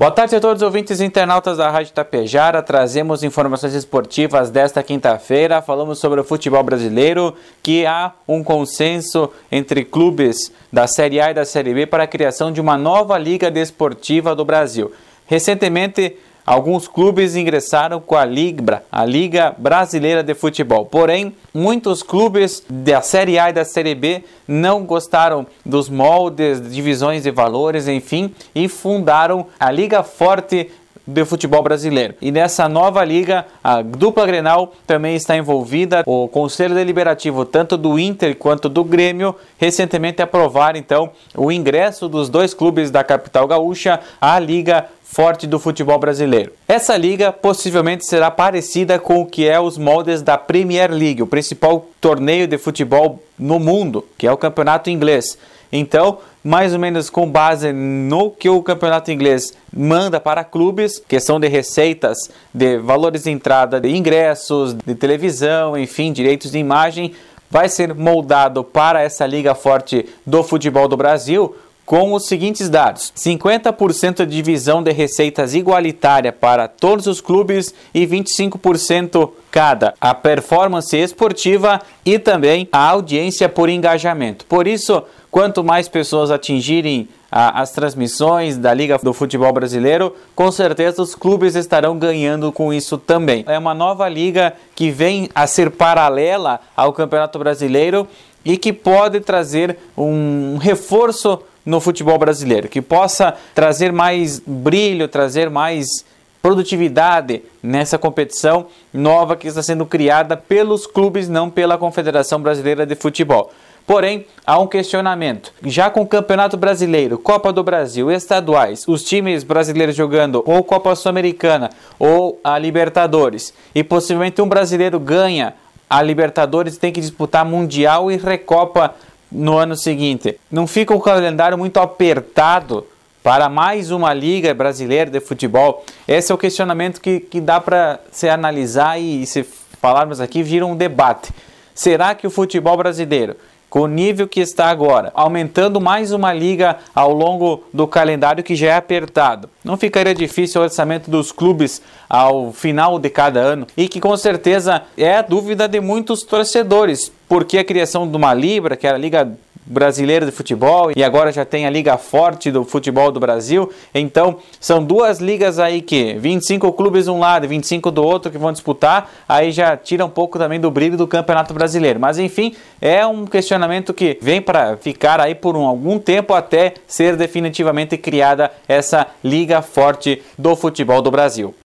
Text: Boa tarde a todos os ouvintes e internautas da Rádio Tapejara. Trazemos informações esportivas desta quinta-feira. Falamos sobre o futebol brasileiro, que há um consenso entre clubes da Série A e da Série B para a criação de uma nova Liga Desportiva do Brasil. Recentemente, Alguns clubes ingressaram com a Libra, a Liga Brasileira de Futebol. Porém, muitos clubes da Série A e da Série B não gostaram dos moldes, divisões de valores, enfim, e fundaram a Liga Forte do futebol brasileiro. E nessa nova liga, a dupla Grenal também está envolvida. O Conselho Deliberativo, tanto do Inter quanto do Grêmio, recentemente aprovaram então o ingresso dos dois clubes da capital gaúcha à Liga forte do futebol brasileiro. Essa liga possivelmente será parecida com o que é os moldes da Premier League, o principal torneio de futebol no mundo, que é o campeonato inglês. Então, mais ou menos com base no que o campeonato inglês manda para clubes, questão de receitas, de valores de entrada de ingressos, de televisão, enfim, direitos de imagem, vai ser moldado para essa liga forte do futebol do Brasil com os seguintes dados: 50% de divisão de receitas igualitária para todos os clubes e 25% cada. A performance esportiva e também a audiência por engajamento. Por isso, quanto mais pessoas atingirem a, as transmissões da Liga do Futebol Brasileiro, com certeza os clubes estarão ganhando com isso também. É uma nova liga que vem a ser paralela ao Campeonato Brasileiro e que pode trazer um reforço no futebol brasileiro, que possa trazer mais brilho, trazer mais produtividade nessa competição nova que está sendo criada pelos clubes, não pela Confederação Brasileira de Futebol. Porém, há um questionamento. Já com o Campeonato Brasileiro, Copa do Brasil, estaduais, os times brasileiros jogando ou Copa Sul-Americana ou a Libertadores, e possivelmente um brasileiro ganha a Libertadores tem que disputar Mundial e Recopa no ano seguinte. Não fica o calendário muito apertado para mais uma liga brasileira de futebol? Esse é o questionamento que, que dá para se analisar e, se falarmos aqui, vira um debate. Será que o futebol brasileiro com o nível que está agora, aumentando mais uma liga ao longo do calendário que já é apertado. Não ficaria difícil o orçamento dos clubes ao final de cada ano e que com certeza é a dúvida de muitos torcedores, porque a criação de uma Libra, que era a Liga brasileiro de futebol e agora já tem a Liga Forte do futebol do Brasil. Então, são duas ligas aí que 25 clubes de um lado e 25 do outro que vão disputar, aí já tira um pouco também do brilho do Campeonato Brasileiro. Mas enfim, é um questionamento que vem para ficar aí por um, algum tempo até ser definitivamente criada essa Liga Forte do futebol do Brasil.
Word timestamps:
Boa 0.00 0.10
tarde 0.10 0.34
a 0.34 0.40
todos 0.40 0.62
os 0.62 0.66
ouvintes 0.66 0.98
e 0.98 1.04
internautas 1.04 1.58
da 1.58 1.68
Rádio 1.68 1.92
Tapejara. 1.92 2.62
Trazemos 2.62 3.22
informações 3.22 3.74
esportivas 3.74 4.48
desta 4.48 4.82
quinta-feira. 4.82 5.60
Falamos 5.60 5.98
sobre 5.98 6.18
o 6.18 6.24
futebol 6.24 6.62
brasileiro, 6.62 7.34
que 7.62 7.84
há 7.84 8.14
um 8.26 8.42
consenso 8.42 9.30
entre 9.52 9.84
clubes 9.84 10.50
da 10.72 10.86
Série 10.86 11.20
A 11.20 11.32
e 11.32 11.34
da 11.34 11.44
Série 11.44 11.74
B 11.74 11.84
para 11.84 12.04
a 12.04 12.06
criação 12.06 12.50
de 12.50 12.62
uma 12.62 12.78
nova 12.78 13.18
Liga 13.18 13.50
Desportiva 13.50 14.34
do 14.34 14.42
Brasil. 14.42 14.90
Recentemente, 15.26 16.16
Alguns 16.44 16.88
clubes 16.88 17.36
ingressaram 17.36 18.00
com 18.00 18.16
a 18.16 18.24
Libra, 18.24 18.84
a 18.90 19.04
Liga 19.04 19.54
Brasileira 19.56 20.22
de 20.22 20.34
Futebol. 20.34 20.86
Porém, 20.86 21.34
muitos 21.52 22.02
clubes 22.02 22.64
da 22.68 23.02
Série 23.02 23.38
A 23.38 23.50
e 23.50 23.52
da 23.52 23.64
Série 23.64 23.94
B 23.94 24.24
não 24.48 24.84
gostaram 24.84 25.46
dos 25.64 25.88
moldes, 25.88 26.60
divisões 26.70 27.22
de 27.22 27.30
valores, 27.30 27.86
enfim, 27.86 28.34
e 28.54 28.68
fundaram 28.68 29.46
a 29.58 29.70
Liga 29.70 30.02
Forte 30.02 30.70
do 31.06 31.26
futebol 31.26 31.62
brasileiro. 31.62 32.14
E 32.20 32.30
nessa 32.30 32.68
nova 32.68 33.04
liga, 33.04 33.46
a 33.62 33.82
dupla 33.82 34.26
Grenal 34.26 34.72
também 34.86 35.16
está 35.16 35.36
envolvida. 35.36 36.02
O 36.06 36.28
Conselho 36.28 36.74
Deliberativo, 36.74 37.44
tanto 37.44 37.76
do 37.76 37.98
Inter 37.98 38.36
quanto 38.36 38.68
do 38.68 38.84
Grêmio, 38.84 39.34
recentemente 39.58 40.22
aprovaram 40.22 40.78
então 40.78 41.10
o 41.34 41.50
ingresso 41.50 42.08
dos 42.08 42.28
dois 42.28 42.54
clubes 42.54 42.90
da 42.90 43.02
capital 43.02 43.46
gaúcha 43.46 44.00
à 44.20 44.38
Liga 44.38 44.86
forte 45.10 45.44
do 45.44 45.58
futebol 45.58 45.98
brasileiro. 45.98 46.52
Essa 46.68 46.96
liga 46.96 47.32
possivelmente 47.32 48.06
será 48.06 48.30
parecida 48.30 48.96
com 48.96 49.20
o 49.20 49.26
que 49.26 49.48
é 49.48 49.58
os 49.58 49.76
moldes 49.76 50.22
da 50.22 50.38
Premier 50.38 50.88
League, 50.92 51.20
o 51.20 51.26
principal 51.26 51.84
torneio 52.00 52.46
de 52.46 52.56
futebol 52.56 53.20
no 53.36 53.58
mundo, 53.58 54.06
que 54.16 54.24
é 54.24 54.32
o 54.32 54.36
campeonato 54.36 54.88
inglês. 54.88 55.36
Então, 55.72 56.18
mais 56.42 56.72
ou 56.72 56.78
menos 56.78 57.08
com 57.08 57.30
base 57.30 57.72
no 57.72 58.30
que 58.30 58.48
o 58.48 58.62
campeonato 58.62 59.10
inglês 59.10 59.52
manda 59.72 60.18
para 60.18 60.42
clubes, 60.42 61.00
questão 61.06 61.38
de 61.38 61.48
receitas, 61.48 62.18
de 62.52 62.78
valores 62.78 63.24
de 63.24 63.30
entrada 63.30 63.80
de 63.80 63.94
ingressos, 63.94 64.74
de 64.74 64.94
televisão, 64.94 65.78
enfim, 65.78 66.12
direitos 66.12 66.50
de 66.50 66.58
imagem, 66.58 67.12
vai 67.50 67.68
ser 67.68 67.94
moldado 67.94 68.64
para 68.64 69.02
essa 69.02 69.26
liga 69.26 69.54
forte 69.54 70.08
do 70.24 70.42
futebol 70.42 70.88
do 70.88 70.96
Brasil 70.96 71.54
com 71.90 72.12
os 72.12 72.26
seguintes 72.26 72.68
dados: 72.68 73.12
50% 73.16 74.18
de 74.18 74.26
divisão 74.26 74.80
de 74.80 74.92
receitas 74.92 75.56
igualitária 75.56 76.32
para 76.32 76.68
todos 76.68 77.08
os 77.08 77.20
clubes 77.20 77.74
e 77.92 78.06
25% 78.06 79.28
cada. 79.50 79.94
A 80.00 80.14
performance 80.14 80.96
esportiva 80.96 81.80
e 82.06 82.16
também 82.16 82.68
a 82.70 82.90
audiência 82.90 83.48
por 83.48 83.68
engajamento. 83.68 84.44
Por 84.44 84.68
isso, 84.68 85.02
quanto 85.32 85.64
mais 85.64 85.88
pessoas 85.88 86.30
atingirem 86.30 87.08
a, 87.28 87.60
as 87.60 87.72
transmissões 87.72 88.56
da 88.56 88.72
Liga 88.72 88.96
do 88.98 89.12
Futebol 89.12 89.52
Brasileiro, 89.52 90.14
com 90.32 90.52
certeza 90.52 91.02
os 91.02 91.16
clubes 91.16 91.56
estarão 91.56 91.98
ganhando 91.98 92.52
com 92.52 92.72
isso 92.72 92.98
também. 92.98 93.44
É 93.48 93.58
uma 93.58 93.74
nova 93.74 94.08
liga 94.08 94.52
que 94.76 94.92
vem 94.92 95.28
a 95.34 95.44
ser 95.44 95.72
paralela 95.72 96.60
ao 96.76 96.92
Campeonato 96.92 97.36
Brasileiro 97.36 98.06
e 98.44 98.56
que 98.56 98.72
pode 98.72 99.18
trazer 99.20 99.76
um 99.96 100.56
reforço 100.56 101.40
no 101.64 101.80
futebol 101.80 102.18
brasileiro, 102.18 102.68
que 102.68 102.80
possa 102.80 103.34
trazer 103.54 103.92
mais 103.92 104.40
brilho, 104.46 105.08
trazer 105.08 105.50
mais 105.50 106.04
produtividade 106.42 107.42
nessa 107.62 107.98
competição 107.98 108.66
nova 108.92 109.36
que 109.36 109.46
está 109.46 109.62
sendo 109.62 109.84
criada 109.84 110.36
pelos 110.36 110.86
clubes, 110.86 111.28
não 111.28 111.50
pela 111.50 111.76
Confederação 111.76 112.40
Brasileira 112.40 112.86
de 112.86 112.94
Futebol. 112.94 113.52
Porém, 113.86 114.26
há 114.46 114.58
um 114.58 114.66
questionamento. 114.66 115.52
Já 115.64 115.90
com 115.90 116.02
o 116.02 116.06
Campeonato 116.06 116.56
Brasileiro, 116.56 117.18
Copa 117.18 117.52
do 117.52 117.62
Brasil, 117.62 118.10
estaduais, 118.10 118.84
os 118.86 119.02
times 119.02 119.42
brasileiros 119.42 119.96
jogando 119.96 120.42
ou 120.46 120.62
Copa 120.62 120.94
Sul-Americana 120.94 121.70
ou 121.98 122.38
a 122.44 122.58
Libertadores, 122.58 123.52
e 123.74 123.82
possivelmente 123.82 124.40
um 124.40 124.48
brasileiro 124.48 125.00
ganha 125.00 125.54
a 125.90 126.00
Libertadores 126.02 126.78
tem 126.78 126.92
que 126.92 127.00
disputar 127.00 127.44
Mundial 127.44 128.12
e 128.12 128.16
Recopa 128.16 128.94
no 129.30 129.58
ano 129.58 129.76
seguinte. 129.76 130.38
Não 130.50 130.66
fica 130.66 130.94
o 130.94 131.00
calendário 131.00 131.56
muito 131.56 131.78
apertado 131.78 132.86
para 133.22 133.48
mais 133.48 133.90
uma 133.90 134.12
liga 134.12 134.52
brasileira 134.54 135.10
de 135.10 135.20
futebol? 135.20 135.84
Esse 136.08 136.32
é 136.32 136.34
o 136.34 136.38
questionamento 136.38 137.00
que, 137.00 137.20
que 137.20 137.40
dá 137.40 137.60
para 137.60 138.00
se 138.10 138.28
analisar 138.28 139.00
e, 139.00 139.26
se 139.26 139.44
falarmos 139.80 140.20
aqui, 140.20 140.42
vira 140.42 140.66
um 140.66 140.76
debate. 140.76 141.32
Será 141.74 142.14
que 142.14 142.26
o 142.26 142.30
futebol 142.30 142.76
brasileiro 142.76 143.36
com 143.70 143.82
o 143.82 143.86
nível 143.86 144.26
que 144.26 144.40
está 144.40 144.66
agora, 144.66 145.12
aumentando 145.14 145.80
mais 145.80 146.10
uma 146.10 146.32
liga 146.32 146.76
ao 146.92 147.14
longo 147.14 147.62
do 147.72 147.86
calendário 147.86 148.42
que 148.42 148.56
já 148.56 148.66
é 148.66 148.74
apertado. 148.74 149.48
Não 149.64 149.76
ficaria 149.76 150.14
difícil 150.14 150.60
o 150.60 150.64
orçamento 150.64 151.08
dos 151.08 151.30
clubes 151.30 151.80
ao 152.08 152.52
final 152.52 152.98
de 152.98 153.08
cada 153.08 153.38
ano 153.38 153.68
e 153.76 153.88
que 153.88 154.00
com 154.00 154.16
certeza 154.16 154.82
é 154.98 155.16
a 155.16 155.22
dúvida 155.22 155.68
de 155.68 155.80
muitos 155.80 156.24
torcedores, 156.24 157.12
porque 157.28 157.58
a 157.58 157.64
criação 157.64 158.08
de 158.08 158.16
uma 158.16 158.34
Libra, 158.34 158.76
que 158.76 158.86
era 158.86 158.96
a 158.96 159.00
Liga 159.00 159.38
brasileiro 159.64 160.26
de 160.26 160.32
futebol 160.32 160.90
e 160.94 161.04
agora 161.04 161.30
já 161.30 161.44
tem 161.44 161.66
a 161.66 161.70
Liga 161.70 161.96
Forte 161.96 162.50
do 162.50 162.64
futebol 162.64 163.12
do 163.12 163.20
Brasil. 163.20 163.70
Então, 163.94 164.38
são 164.58 164.82
duas 164.82 165.20
ligas 165.20 165.58
aí 165.58 165.80
que 165.80 166.14
25 166.14 166.72
clubes 166.72 167.04
de 167.04 167.10
um 167.10 167.18
lado 167.18 167.44
e 167.44 167.48
25 167.48 167.90
do 167.90 168.02
outro 168.02 168.30
que 168.30 168.38
vão 168.38 168.52
disputar, 168.52 169.10
aí 169.28 169.52
já 169.52 169.76
tira 169.76 170.04
um 170.04 170.10
pouco 170.10 170.38
também 170.38 170.58
do 170.58 170.70
brilho 170.70 170.96
do 170.96 171.06
Campeonato 171.06 171.54
Brasileiro. 171.54 172.00
Mas 172.00 172.18
enfim, 172.18 172.54
é 172.80 173.06
um 173.06 173.24
questionamento 173.24 173.94
que 173.94 174.18
vem 174.20 174.40
para 174.40 174.76
ficar 174.76 175.20
aí 175.20 175.34
por 175.34 175.56
um, 175.56 175.66
algum 175.66 175.98
tempo 175.98 176.34
até 176.34 176.74
ser 176.86 177.16
definitivamente 177.16 177.96
criada 177.96 178.50
essa 178.68 179.06
Liga 179.22 179.62
Forte 179.62 180.22
do 180.38 180.56
futebol 180.56 181.02
do 181.02 181.10
Brasil. 181.10 181.54